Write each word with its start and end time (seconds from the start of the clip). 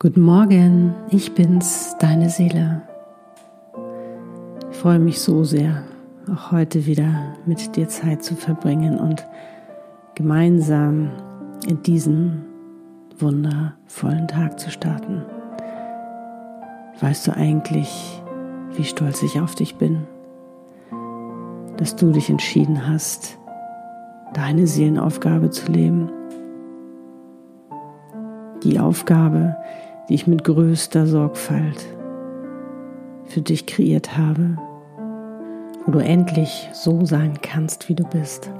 Guten 0.00 0.20
Morgen, 0.20 0.94
ich 1.10 1.34
bin's, 1.34 1.96
deine 1.98 2.30
Seele. 2.30 2.82
Ich 4.70 4.76
freue 4.76 5.00
mich 5.00 5.18
so 5.18 5.42
sehr, 5.42 5.82
auch 6.32 6.52
heute 6.52 6.86
wieder 6.86 7.34
mit 7.46 7.74
dir 7.74 7.88
Zeit 7.88 8.22
zu 8.22 8.36
verbringen 8.36 8.96
und 9.00 9.26
gemeinsam 10.14 11.10
in 11.66 11.82
diesen 11.82 12.44
wundervollen 13.18 14.28
Tag 14.28 14.60
zu 14.60 14.70
starten. 14.70 15.24
Weißt 17.00 17.26
du 17.26 17.36
eigentlich, 17.36 18.22
wie 18.76 18.84
stolz 18.84 19.24
ich 19.24 19.40
auf 19.40 19.56
dich 19.56 19.74
bin, 19.78 20.06
dass 21.78 21.96
du 21.96 22.10
dich 22.10 22.28
entschieden 22.28 22.86
hast, 22.86 23.38
deine 24.34 24.66
Seelenaufgabe 24.66 25.50
zu 25.50 25.70
leben? 25.72 26.10
Die 28.64 28.78
Aufgabe, 28.78 29.56
die 30.08 30.14
ich 30.14 30.26
mit 30.26 30.44
größter 30.44 31.06
Sorgfalt 31.06 31.86
für 33.26 33.40
dich 33.40 33.66
kreiert 33.66 34.16
habe, 34.16 34.58
wo 35.86 35.92
du 35.92 36.00
endlich 36.00 36.68
so 36.72 37.04
sein 37.04 37.38
kannst, 37.40 37.88
wie 37.88 37.94
du 37.94 38.04
bist. 38.04 38.50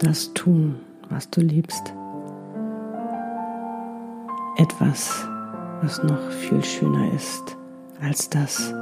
Das 0.00 0.34
tun, 0.34 0.80
was 1.08 1.30
du 1.30 1.40
liebst. 1.40 1.94
Etwas, 4.56 5.26
was 5.80 6.02
noch 6.02 6.30
viel 6.30 6.64
schöner 6.64 7.12
ist 7.14 7.56
als 8.00 8.28
das, 8.28 8.74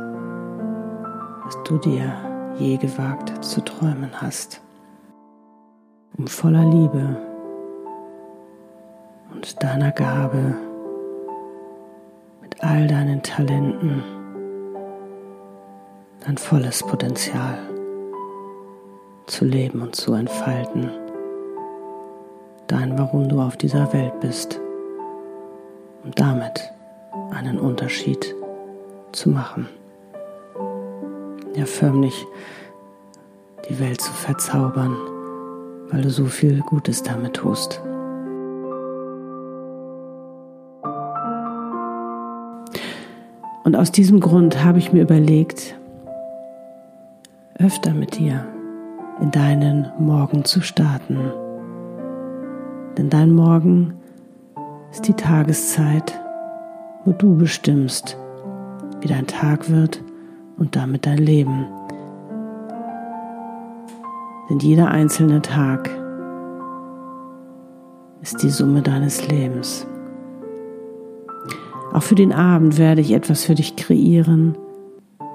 was 1.45 1.62
du 1.64 1.77
dir 1.78 2.30
je 2.60 2.77
gewagt 2.77 3.45
zu 3.45 3.60
träumen 3.62 4.10
hast. 4.20 4.60
Um 6.16 6.27
voller 6.27 6.64
Liebe 6.64 7.16
und 9.33 9.62
deiner 9.62 9.92
Gabe 9.92 10.55
all 12.62 12.86
deinen 12.86 13.22
Talenten 13.22 14.03
dein 16.27 16.36
volles 16.36 16.83
Potenzial 16.83 17.58
zu 19.27 19.44
leben 19.47 19.81
und 19.81 19.97
zu 19.97 20.12
entfalten. 20.12 20.91
Dein 22.66 22.98
Warum 22.98 23.28
du 23.28 23.41
auf 23.41 23.56
dieser 23.56 23.92
Welt 23.92 24.20
bist, 24.20 24.61
um 26.05 26.11
damit 26.14 26.70
einen 27.31 27.58
Unterschied 27.58 28.34
zu 29.12 29.31
machen. 29.31 29.69
Ja, 31.61 31.66
förmlich 31.66 32.27
die 33.69 33.78
Welt 33.80 34.00
zu 34.00 34.11
verzaubern, 34.14 34.97
weil 35.91 36.00
du 36.00 36.08
so 36.08 36.25
viel 36.25 36.61
Gutes 36.61 37.03
damit 37.03 37.34
tust. 37.34 37.83
Und 43.62 43.77
aus 43.77 43.92
diesem 43.92 44.20
Grund 44.20 44.64
habe 44.64 44.78
ich 44.78 44.94
mir 44.94 45.03
überlegt, 45.03 45.78
öfter 47.58 47.92
mit 47.92 48.19
dir 48.19 48.47
in 49.20 49.31
deinen 49.31 49.92
Morgen 49.98 50.47
zu 50.47 50.62
starten. 50.62 51.19
Denn 52.97 53.11
dein 53.11 53.33
Morgen 53.33 54.00
ist 54.92 55.06
die 55.06 55.12
Tageszeit, 55.12 56.19
wo 57.05 57.12
du 57.12 57.36
bestimmst, 57.36 58.16
wie 59.03 59.08
dein 59.08 59.27
Tag 59.27 59.70
wird 59.70 60.03
und 60.61 60.77
damit 60.77 61.06
dein 61.06 61.19
Leben. 61.19 61.66
Denn 64.48 64.61
jeder 64.61 64.89
einzelne 64.89 65.42
Tag 65.42 65.91
ist 68.20 68.42
die 68.42 68.50
Summe 68.50 68.83
deines 68.83 69.27
Lebens. 69.27 69.86
Auch 71.93 72.03
für 72.03 72.15
den 72.15 72.32
Abend 72.32 72.78
werde 72.78 73.00
ich 73.00 73.12
etwas 73.12 73.44
für 73.44 73.54
dich 73.54 73.75
kreieren, 73.75 74.56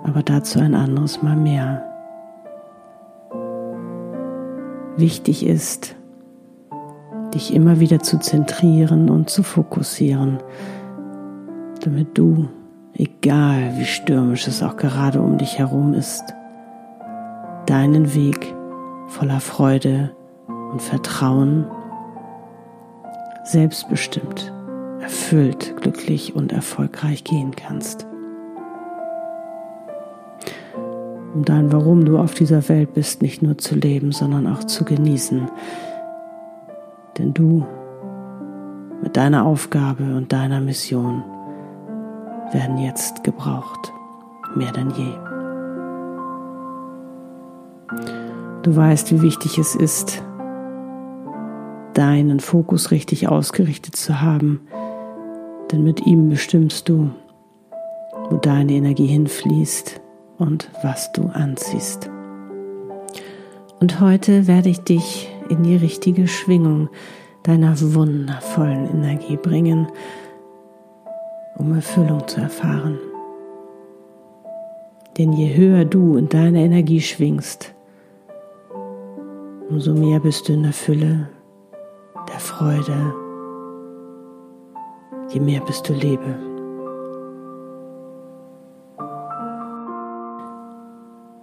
aber 0.03 0.21
dazu 0.21 0.59
ein 0.59 0.75
anderes 0.75 1.21
Mal 1.21 1.35
mehr. 1.35 1.83
Wichtig 4.95 5.45
ist, 5.45 5.95
dich 7.33 7.53
immer 7.53 7.79
wieder 7.79 7.99
zu 7.99 8.19
zentrieren 8.19 9.09
und 9.09 9.29
zu 9.29 9.43
fokussieren, 9.43 10.37
damit 11.81 12.17
du, 12.17 12.47
egal 13.25 13.73
wie 13.77 13.85
stürmisch 13.85 14.47
es 14.47 14.61
auch 14.61 14.77
gerade 14.77 15.19
um 15.19 15.39
dich 15.39 15.57
herum 15.57 15.95
ist, 15.95 16.23
deinen 17.65 18.13
Weg 18.13 18.53
voller 19.07 19.39
Freude 19.39 20.15
und 20.47 20.79
Vertrauen 20.79 21.65
selbstbestimmt 23.43 24.53
erfüllt, 25.01 25.75
glücklich 25.81 26.35
und 26.35 26.51
erfolgreich 26.51 27.23
gehen 27.23 27.55
kannst. 27.55 28.05
Um 31.33 31.43
dein 31.45 31.71
Warum 31.71 32.05
du 32.05 32.19
auf 32.19 32.35
dieser 32.35 32.69
Welt 32.69 32.93
bist, 32.93 33.23
nicht 33.23 33.41
nur 33.41 33.57
zu 33.57 33.73
leben, 33.73 34.11
sondern 34.11 34.45
auch 34.45 34.63
zu 34.65 34.85
genießen. 34.85 35.49
Denn 37.17 37.33
du 37.33 37.65
mit 39.01 39.17
deiner 39.17 39.45
Aufgabe 39.45 40.15
und 40.15 40.31
deiner 40.31 40.61
Mission 40.61 41.23
werden 42.55 42.77
jetzt 42.77 43.23
gebraucht, 43.25 43.91
mehr 44.55 44.71
denn 44.71 44.89
je. 44.91 45.11
Du 48.63 48.75
weißt, 48.75 49.11
wie 49.11 49.21
wichtig 49.21 49.57
es 49.57 49.75
ist, 49.75 50.23
deinen 51.93 52.39
Fokus 52.39 52.91
richtig 52.91 53.27
ausgerichtet 53.27 53.97
zu 53.97 54.21
haben, 54.21 54.61
denn 55.71 55.83
mit 55.83 56.07
ihm 56.07 56.29
bestimmst 56.29 56.87
du, 56.87 57.11
wo 58.29 58.37
deine 58.37 58.71
Energie 58.71 59.07
hinfließt 59.07 60.01
und 60.37 60.69
was 60.81 61.11
du 61.11 61.27
anziehst. 61.27 62.09
Und 63.81 63.99
heute 63.99 64.47
werde 64.47 64.69
ich 64.69 64.79
dich 64.79 65.29
in 65.49 65.63
die 65.63 65.75
richtige 65.75 66.27
Schwingung 66.27 66.89
deiner 67.43 67.75
wundervollen 67.93 68.89
Energie 68.89 69.37
bringen, 69.37 69.87
um 71.57 71.73
Erfüllung 71.73 72.27
zu 72.27 72.41
erfahren. 72.41 72.99
Denn 75.17 75.31
je 75.31 75.55
höher 75.55 75.85
du 75.85 76.17
in 76.17 76.27
deiner 76.27 76.59
Energie 76.59 76.99
schwingst, 76.99 77.73
umso 79.69 79.93
mehr 79.93 80.19
bist 80.19 80.47
du 80.47 80.53
in 80.53 80.63
der 80.63 80.73
Fülle, 80.73 81.29
der 82.27 82.39
Freude, 82.39 83.13
je 85.29 85.39
mehr 85.39 85.61
bist 85.61 85.87
du 85.87 85.93
Lebe. 85.93 86.35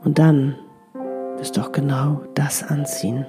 Und 0.05 0.19
dann 0.19 0.56
wirst 1.39 1.56
du 1.56 1.62
auch 1.62 1.73
genau 1.73 2.21
das 2.34 2.62
anziehen, 2.62 3.25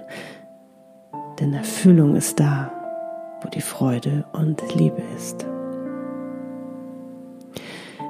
denn 1.39 1.53
Erfüllung 1.53 2.15
ist 2.15 2.39
da, 2.39 2.71
wo 3.41 3.49
die 3.49 3.61
Freude 3.61 4.25
und 4.33 4.61
Liebe 4.75 5.01
ist. 5.15 5.45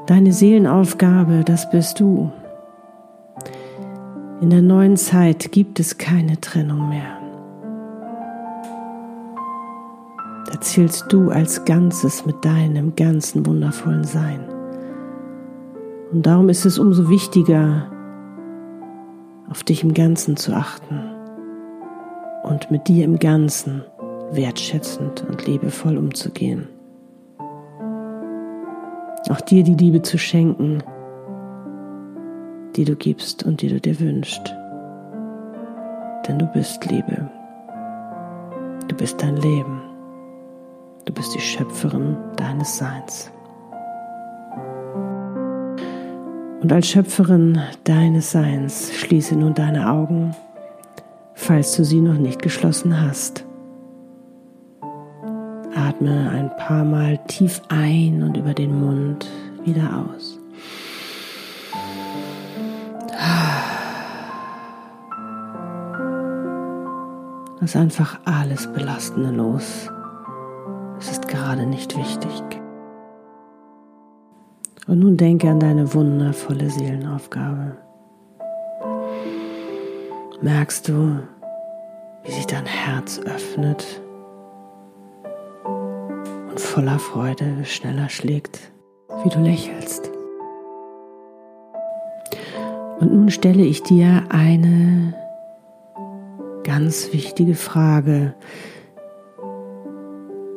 Deine 0.08 0.34
Seelenaufgabe, 0.34 1.44
das 1.46 1.70
bist 1.70 2.00
du. 2.00 2.32
In 4.42 4.50
der 4.50 4.62
neuen 4.62 4.98
Zeit 4.98 5.52
gibt 5.52 5.80
es 5.80 5.98
keine 5.98 6.40
Trennung 6.42 6.90
mehr. 6.90 7.24
zählst 10.64 11.06
du 11.10 11.30
als 11.30 11.66
Ganzes 11.66 12.26
mit 12.26 12.44
deinem 12.44 12.96
ganzen 12.96 13.46
wundervollen 13.46 14.06
Sein. 14.06 14.48
Und 16.12 16.26
darum 16.26 16.50
ist 16.50 16.66
es 16.66 16.80
umso 16.80 17.10
wichtiger, 17.10 17.92
auf 19.50 19.64
dich 19.64 19.84
im 19.84 19.94
Ganzen 19.94 20.38
zu 20.38 20.54
achten 20.54 21.00
und 22.44 22.72
mit 22.72 22.88
dir 22.88 23.06
im 23.06 23.20
Ganzen 23.20 23.84
wertschätzend 24.32 25.26
und 25.28 25.46
liebevoll 25.46 25.98
umzugehen. 25.98 26.68
Auch 29.34 29.42
dir 29.42 29.64
die 29.64 29.74
Liebe 29.74 30.04
zu 30.04 30.20
schenken, 30.20 30.84
die 32.76 32.86
du 32.86 32.96
gibst 32.96 33.42
und 33.42 33.64
die 33.64 33.68
du 33.68 33.82
dir 33.82 34.00
wünschst. 34.00 34.54
Denn 36.28 36.38
du 36.38 36.46
bist 36.46 36.86
Liebe. 36.86 37.32
Du 38.88 38.96
bist 38.96 39.24
dein 39.24 39.38
Leben. 39.38 39.82
Du 41.06 41.14
bist 41.14 41.34
die 41.34 41.40
Schöpferin 41.40 42.16
deines 42.36 42.78
Seins. 42.78 43.32
Und 46.62 46.72
als 46.72 46.90
Schöpferin 46.90 47.60
deines 47.86 48.30
Seins 48.30 48.94
schließe 48.94 49.36
nun 49.36 49.56
deine 49.56 49.92
Augen, 49.92 50.36
falls 51.34 51.76
du 51.76 51.84
sie 51.84 52.02
noch 52.02 52.20
nicht 52.20 52.40
geschlossen 52.40 53.02
hast. 53.02 53.46
Atme 55.88 56.30
ein 56.30 56.50
paar 56.56 56.86
Mal 56.86 57.18
tief 57.28 57.62
ein 57.68 58.24
und 58.24 58.38
über 58.38 58.54
den 58.54 58.80
Mund 58.80 59.30
wieder 59.66 60.06
aus. 60.06 60.40
Lass 67.60 67.76
einfach 67.76 68.20
alles 68.24 68.68
Belastende 68.68 69.32
los. 69.32 69.90
Es 71.00 71.12
ist 71.12 71.28
gerade 71.28 71.66
nicht 71.66 71.98
wichtig. 71.98 72.62
Und 74.88 75.00
nun 75.00 75.18
denke 75.18 75.50
an 75.50 75.60
deine 75.60 75.94
wundervolle 75.94 76.70
Seelenaufgabe. 76.70 77.78
Merkst 80.42 80.88
du, 80.88 81.20
wie 82.24 82.32
sich 82.32 82.48
dein 82.48 82.66
Herz 82.66 83.20
öffnet 83.20 84.03
voller 86.74 86.98
Freude 86.98 87.64
schneller 87.66 88.10
schlägt, 88.10 88.72
wie 89.24 89.30
du 89.30 89.40
lächelst? 89.40 90.10
Und 93.00 93.14
nun 93.14 93.30
stelle 93.30 93.62
ich 93.62 93.84
dir 93.84 94.24
eine 94.30 95.14
ganz 96.64 97.14
wichtige 97.14 97.54
Frage, 97.54 98.34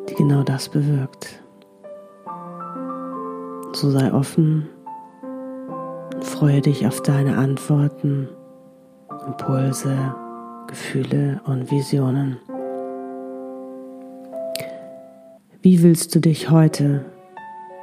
die 0.08 0.14
genau 0.14 0.42
das 0.42 0.70
bewirkt. 0.70 1.42
So 3.74 3.90
sei 3.90 4.10
offen 4.10 4.70
und 6.14 6.24
freue 6.24 6.62
dich 6.62 6.86
auf 6.86 7.02
deine 7.02 7.36
Antworten, 7.36 8.30
Impulse, 9.26 10.14
Gefühle 10.66 11.42
und 11.44 11.70
Visionen. 11.70 12.38
Wie 15.66 15.82
willst 15.82 16.14
du 16.14 16.20
dich 16.20 16.48
heute 16.48 17.04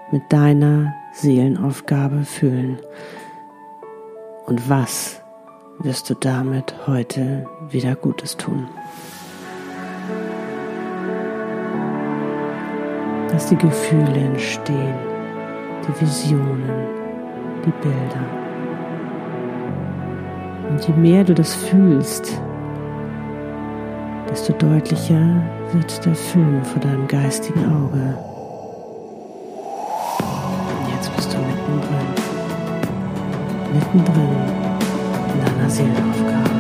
mit 0.10 0.22
deiner 0.30 0.96
Seelenaufgabe 1.12 2.24
fühlen? 2.24 2.80
Und 4.46 4.70
was 4.70 5.22
wirst 5.80 6.10
du 6.10 6.14
damit 6.14 6.88
heute 6.88 7.46
wieder 7.72 7.98
Gutes 7.98 8.38
tun? 8.38 8.70
Dass 13.30 13.50
die 13.50 13.58
Gefühle 13.58 14.16
entstehen 14.16 14.96
die 15.86 16.02
Visionen, 16.02 16.88
die 17.66 17.74
Bilder. 17.82 18.26
Und 20.70 20.88
je 20.88 20.94
mehr 20.94 21.26
du 21.26 21.34
das 21.34 21.54
fühlst, 21.54 22.42
desto 24.34 24.52
deutlicher 24.54 25.44
wird 25.74 26.04
der 26.04 26.16
Film 26.16 26.66
vor 26.66 26.82
deinem 26.82 27.08
geistigen 27.08 27.66
Auge. 27.66 28.18
Und 30.70 30.96
jetzt 30.96 31.16
bist 31.16 31.32
du 31.32 31.38
mittendrin, 31.38 32.08
mittendrin 33.74 34.36
in 35.34 35.46
deiner 35.46 35.70
Seelenaufgabe. 35.70 36.53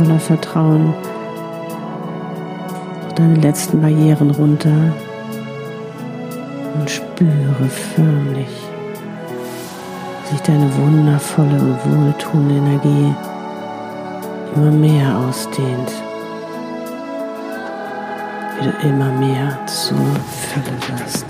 Voller 0.00 0.18
Vertrauen. 0.18 0.94
Deine 3.16 3.34
letzten 3.34 3.82
Barrieren 3.82 4.30
runter. 4.30 4.92
Und 6.78 6.88
spüre 6.88 7.68
förmlich, 7.68 8.48
wie 10.22 10.30
sich 10.30 10.40
deine 10.40 10.74
wundervolle 10.76 11.58
und 11.60 11.78
wohltuende 11.84 12.54
Energie 12.54 13.14
immer 14.56 14.70
mehr 14.70 15.18
ausdehnt, 15.18 15.92
wie 18.58 18.64
du 18.68 18.88
immer 18.88 19.12
mehr 19.12 19.58
zur 19.66 19.98
Fülle 19.98 21.02
wirst. 21.02 21.26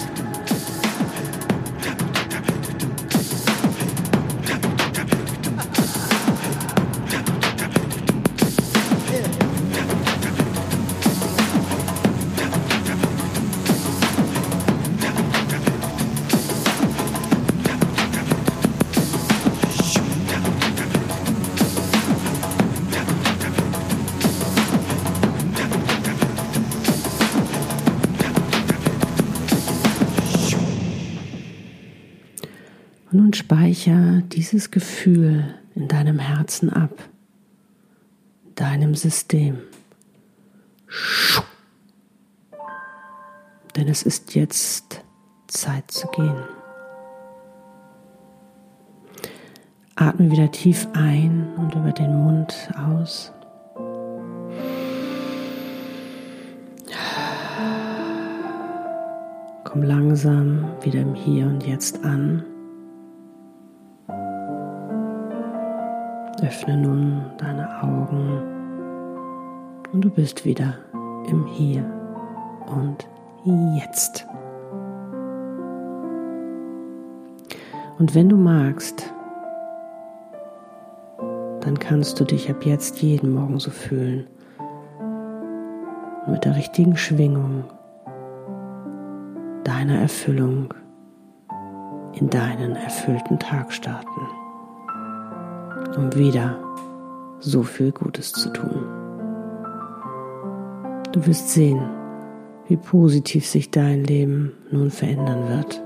Speicher 33.61 34.23
dieses 34.23 34.71
Gefühl 34.71 35.55
in 35.75 35.87
deinem 35.87 36.19
Herzen 36.19 36.71
ab, 36.71 36.97
deinem 38.55 38.95
System. 38.95 39.59
Denn 43.77 43.89
es 43.89 44.03
ist 44.03 44.35
jetzt 44.35 45.05
Zeit 45.47 45.91
zu 45.91 46.09
gehen. 46.09 46.43
Atme 49.95 50.31
wieder 50.31 50.51
tief 50.51 50.89
ein 50.95 51.53
und 51.59 51.75
über 51.75 51.93
den 51.93 52.17
Mund 52.17 52.55
aus. 52.79 53.31
Komm 59.65 59.83
langsam 59.83 60.65
wieder 60.81 61.03
im 61.03 61.15
Hier 61.15 61.45
und 61.45 61.63
Jetzt 61.67 62.03
an. 62.03 62.43
Öffne 66.43 66.77
nun 66.77 67.23
deine 67.37 67.83
Augen 67.83 68.43
und 69.93 70.01
du 70.03 70.11
bist 70.11 70.45
wieder 70.45 70.75
im 71.29 71.45
Hier 71.47 71.85
und 72.67 73.07
Jetzt. 73.79 74.27
Und 77.99 78.15
wenn 78.15 78.29
du 78.29 78.37
magst, 78.37 79.13
dann 81.61 81.79
kannst 81.79 82.19
du 82.21 82.25
dich 82.25 82.51
ab 82.51 82.65
jetzt 82.65 83.03
jeden 83.03 83.35
Morgen 83.35 83.59
so 83.59 83.71
fühlen. 83.71 84.27
Mit 86.27 86.45
der 86.45 86.57
richtigen 86.57 86.97
Schwingung 86.97 87.65
deiner 89.65 89.99
Erfüllung 90.01 90.73
in 92.15 92.31
deinen 92.31 92.77
erfüllten 92.77 93.39
Tag 93.39 93.73
starten 93.73 94.40
um 95.97 96.15
wieder 96.15 96.59
so 97.41 97.63
viel 97.63 97.93
Gutes 97.93 98.33
zu 98.33 98.53
tun. 98.53 98.85
Du 101.13 101.27
wirst 101.27 101.51
sehen, 101.51 101.81
wie 102.69 102.77
positiv 102.77 103.47
sich 103.47 103.71
dein 103.71 104.05
Leben 104.05 104.53
nun 104.71 104.91
verändern 104.91 105.49
wird. 105.49 105.83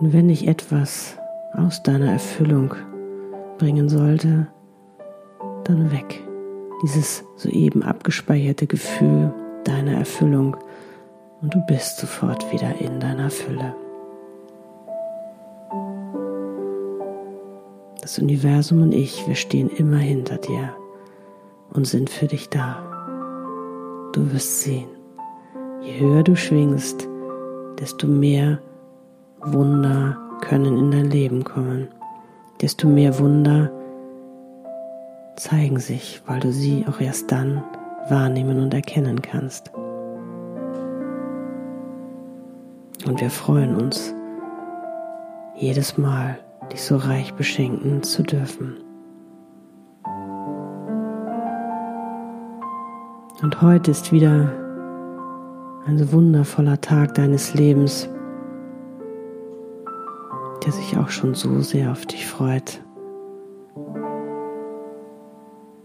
Und 0.00 0.12
wenn 0.12 0.28
dich 0.28 0.46
etwas 0.46 1.16
aus 1.54 1.82
deiner 1.82 2.12
Erfüllung 2.12 2.74
bringen 3.56 3.88
sollte, 3.88 4.48
dann 5.64 5.90
weg. 5.90 6.22
Dieses 6.82 7.24
soeben 7.36 7.82
abgespeicherte 7.82 8.66
Gefühl 8.66 9.32
deiner 9.64 9.94
Erfüllung 9.94 10.56
und 11.40 11.54
du 11.54 11.60
bist 11.66 11.98
sofort 11.98 12.52
wieder 12.52 12.80
in 12.80 13.00
deiner 13.00 13.30
Fülle. 13.30 13.74
Das 18.08 18.18
Universum 18.18 18.80
und 18.80 18.92
ich, 18.92 19.28
wir 19.28 19.34
stehen 19.34 19.68
immer 19.68 19.98
hinter 19.98 20.38
dir 20.38 20.74
und 21.74 21.86
sind 21.86 22.08
für 22.08 22.26
dich 22.26 22.48
da. 22.48 22.78
Du 24.14 24.32
wirst 24.32 24.62
sehen, 24.62 24.88
je 25.82 26.00
höher 26.00 26.22
du 26.22 26.34
schwingst, 26.34 27.06
desto 27.78 28.06
mehr 28.06 28.60
Wunder 29.42 30.16
können 30.40 30.78
in 30.78 30.90
dein 30.90 31.10
Leben 31.10 31.44
kommen, 31.44 31.88
desto 32.62 32.88
mehr 32.88 33.18
Wunder 33.18 33.70
zeigen 35.36 35.78
sich, 35.78 36.22
weil 36.24 36.40
du 36.40 36.50
sie 36.50 36.86
auch 36.88 37.02
erst 37.02 37.30
dann 37.30 37.62
wahrnehmen 38.08 38.58
und 38.62 38.72
erkennen 38.72 39.20
kannst. 39.20 39.70
Und 43.06 43.20
wir 43.20 43.28
freuen 43.28 43.76
uns 43.76 44.14
jedes 45.54 45.98
Mal, 45.98 46.38
dich 46.72 46.82
so 46.82 46.96
reich 46.96 47.34
beschenken 47.34 48.02
zu 48.02 48.22
dürfen. 48.22 48.76
Und 53.42 53.62
heute 53.62 53.90
ist 53.90 54.12
wieder 54.12 54.52
ein 55.86 55.96
so 55.96 56.12
wundervoller 56.12 56.80
Tag 56.80 57.14
deines 57.14 57.54
Lebens, 57.54 58.08
der 60.64 60.72
sich 60.72 60.96
auch 60.98 61.08
schon 61.08 61.34
so 61.34 61.60
sehr 61.60 61.92
auf 61.92 62.04
dich 62.04 62.26
freut, 62.26 62.82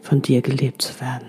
von 0.02 0.22
dir 0.22 0.42
gelebt 0.42 0.82
zu 0.82 1.00
werden 1.00 1.28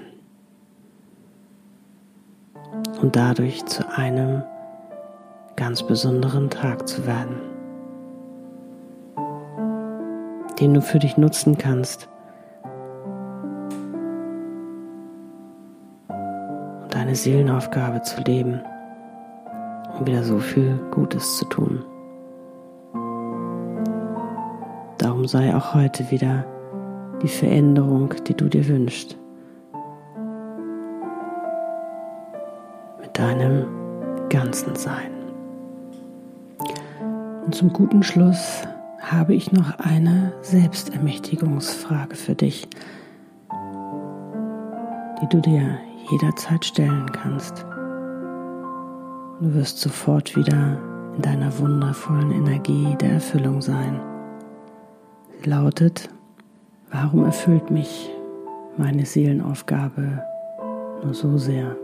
und 3.01 3.17
dadurch 3.17 3.65
zu 3.67 3.89
einem 3.97 4.43
ganz 5.57 5.83
besonderen 5.83 6.51
Tag 6.51 6.89
zu 6.89 7.07
werden 7.07 7.54
den 10.61 10.75
du 10.75 10.81
für 10.81 10.99
dich 10.99 11.17
nutzen 11.17 11.59
kannst. 11.59 12.09
Um 16.09 16.89
deine 16.91 17.15
Seelenaufgabe 17.15 18.03
zu 18.03 18.21
leben, 18.23 18.61
um 19.99 20.07
wieder 20.07 20.23
so 20.23 20.39
viel 20.39 20.79
Gutes 20.91 21.39
zu 21.39 21.45
tun. 21.47 21.85
Darum 24.99 25.27
sei 25.27 25.55
auch 25.55 25.75
heute 25.75 26.11
wieder 26.11 26.45
die 27.23 27.29
Veränderung, 27.29 28.15
die 28.27 28.35
du 28.35 28.49
dir 28.49 28.67
wünschst. 28.69 29.17
Mit 33.01 33.19
deinem 33.19 33.67
ganzen 34.29 34.75
Sein. 34.77 35.11
Und 37.45 37.55
zum 37.55 37.73
guten 37.73 38.03
Schluss 38.03 38.63
habe 39.11 39.35
ich 39.35 39.53
noch 39.53 39.79
eine 39.79 40.33
Selbstermächtigungsfrage 40.41 42.17
für 42.17 42.35
dich, 42.35 42.67
die 45.21 45.29
du 45.29 45.41
dir 45.41 45.79
jederzeit 46.11 46.65
stellen 46.65 47.11
kannst. 47.13 47.65
Du 49.41 49.55
wirst 49.55 49.81
sofort 49.81 50.37
wieder 50.37 50.79
in 51.17 51.23
deiner 51.23 51.57
wundervollen 51.59 52.33
Energie 52.33 52.97
der 53.01 53.13
Erfüllung 53.13 53.61
sein. 53.61 54.01
Sie 55.41 55.51
lautet, 55.51 56.09
warum 56.91 57.25
erfüllt 57.25 57.71
mich 57.71 58.11
meine 58.77 59.05
Seelenaufgabe 59.05 60.23
nur 61.05 61.15
so 61.15 61.37
sehr? 61.37 61.77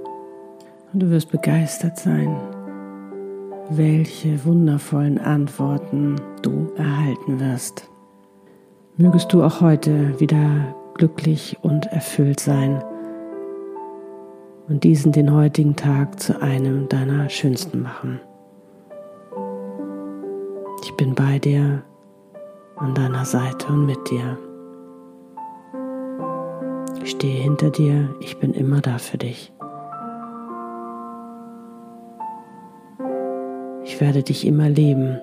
Und 0.92 1.00
du 1.00 1.10
wirst 1.10 1.30
begeistert 1.30 1.98
sein, 1.98 2.34
welche 3.70 4.44
wundervollen 4.44 5.18
Antworten 5.18 6.16
du 6.42 6.72
erhalten 6.76 7.38
wirst. 7.38 7.88
Mögest 8.96 9.32
du 9.32 9.44
auch 9.44 9.60
heute 9.60 10.18
wieder 10.18 10.74
glücklich 10.94 11.56
und 11.62 11.86
erfüllt 11.86 12.40
sein 12.40 12.82
und 14.68 14.82
diesen 14.82 15.12
den 15.12 15.32
heutigen 15.32 15.76
Tag 15.76 16.20
zu 16.20 16.42
einem 16.42 16.88
deiner 16.88 17.28
schönsten 17.28 17.82
machen. 17.82 18.20
Ich 20.82 20.92
bin 20.96 21.14
bei 21.14 21.38
dir, 21.38 21.82
an 22.76 22.94
deiner 22.94 23.24
Seite 23.24 23.68
und 23.68 23.86
mit 23.86 23.98
dir. 24.10 24.36
Ich 27.02 27.10
stehe 27.10 27.42
hinter 27.42 27.70
dir, 27.70 28.14
ich 28.20 28.38
bin 28.38 28.52
immer 28.52 28.80
da 28.80 28.98
für 28.98 29.16
dich. 29.18 29.52
Ich 34.00 34.06
werde 34.06 34.22
dich 34.22 34.46
immer 34.46 34.70
lieben, 34.70 35.20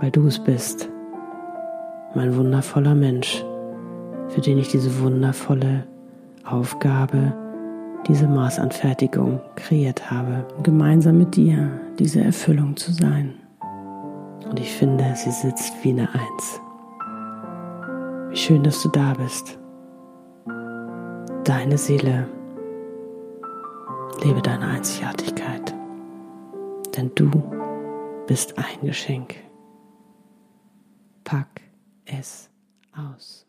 weil 0.00 0.10
du 0.10 0.26
es 0.26 0.40
bist, 0.40 0.90
mein 2.16 2.34
wundervoller 2.34 2.96
Mensch, 2.96 3.44
für 4.26 4.40
den 4.40 4.58
ich 4.58 4.70
diese 4.70 5.00
wundervolle 5.00 5.86
Aufgabe, 6.44 7.32
diese 8.08 8.26
Maßanfertigung 8.26 9.40
kreiert 9.54 10.10
habe, 10.10 10.48
gemeinsam 10.64 11.18
mit 11.18 11.36
dir 11.36 11.70
diese 12.00 12.22
Erfüllung 12.22 12.76
zu 12.76 12.92
sein. 12.92 13.34
Und 14.50 14.58
ich 14.58 14.72
finde, 14.72 15.04
sie 15.14 15.30
sitzt 15.30 15.74
wie 15.84 15.90
eine 15.90 16.08
Eins. 16.12 16.60
Wie 18.30 18.36
schön, 18.36 18.64
dass 18.64 18.82
du 18.82 18.88
da 18.88 19.14
bist. 19.14 19.56
Deine 21.44 21.78
Seele, 21.78 22.26
lebe 24.24 24.42
deine 24.42 24.66
Einzigartigkeit 24.66 25.77
denn 26.98 27.14
du 27.14 27.30
bist 28.26 28.58
ein 28.58 28.80
Geschenk. 28.82 29.36
Pack 31.22 31.60
es 32.04 32.50
aus. 32.92 33.47